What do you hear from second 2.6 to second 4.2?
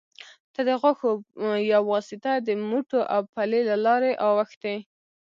موټو او پلې لارې